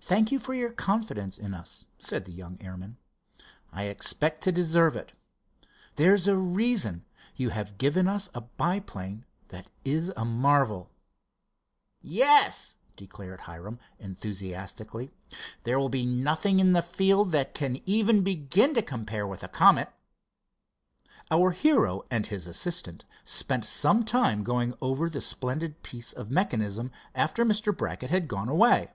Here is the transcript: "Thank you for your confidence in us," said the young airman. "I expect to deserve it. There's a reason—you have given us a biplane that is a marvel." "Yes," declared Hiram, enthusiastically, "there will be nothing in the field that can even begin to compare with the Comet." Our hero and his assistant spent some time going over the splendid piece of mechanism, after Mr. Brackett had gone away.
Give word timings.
"Thank 0.00 0.30
you 0.30 0.38
for 0.38 0.54
your 0.54 0.70
confidence 0.70 1.36
in 1.38 1.52
us," 1.52 1.86
said 1.98 2.24
the 2.24 2.30
young 2.30 2.56
airman. 2.60 2.98
"I 3.72 3.86
expect 3.86 4.40
to 4.44 4.52
deserve 4.52 4.94
it. 4.94 5.10
There's 5.96 6.28
a 6.28 6.36
reason—you 6.36 7.48
have 7.48 7.76
given 7.76 8.06
us 8.06 8.30
a 8.32 8.42
biplane 8.42 9.24
that 9.48 9.68
is 9.84 10.12
a 10.16 10.24
marvel." 10.24 10.92
"Yes," 12.00 12.76
declared 12.94 13.40
Hiram, 13.40 13.80
enthusiastically, 13.98 15.10
"there 15.64 15.80
will 15.80 15.88
be 15.88 16.06
nothing 16.06 16.60
in 16.60 16.72
the 16.72 16.80
field 16.80 17.32
that 17.32 17.52
can 17.52 17.80
even 17.86 18.22
begin 18.22 18.72
to 18.74 18.82
compare 18.82 19.26
with 19.26 19.40
the 19.40 19.48
Comet." 19.48 19.88
Our 21.28 21.50
hero 21.50 22.04
and 22.08 22.24
his 22.24 22.46
assistant 22.46 23.04
spent 23.24 23.64
some 23.64 24.04
time 24.04 24.44
going 24.44 24.74
over 24.80 25.10
the 25.10 25.20
splendid 25.20 25.82
piece 25.82 26.12
of 26.12 26.30
mechanism, 26.30 26.92
after 27.16 27.44
Mr. 27.44 27.76
Brackett 27.76 28.10
had 28.10 28.28
gone 28.28 28.48
away. 28.48 28.92